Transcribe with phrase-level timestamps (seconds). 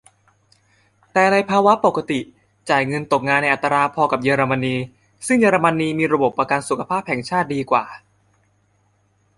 [1.13, 2.19] แต่ในภาวะปกติ
[2.69, 4.75] จ่ายเงินตกงานในอัตราพอกับเยอรมนี
[5.27, 7.83] ซึ่งเยอรมนีมีระบบประกันสุขภาพแห่งชาติดีกว่า